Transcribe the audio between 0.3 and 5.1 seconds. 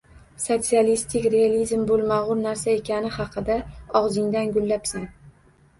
Sotsialistik realizm bo‘lmag‘ur narsa ekani haqida og‘zingdan gullabsan.